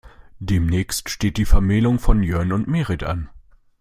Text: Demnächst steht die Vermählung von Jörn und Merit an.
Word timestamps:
Demnächst 0.39 1.11
steht 1.11 1.37
die 1.37 1.45
Vermählung 1.45 1.99
von 1.99 2.23
Jörn 2.23 2.53
und 2.53 2.67
Merit 2.67 3.03
an. 3.03 3.29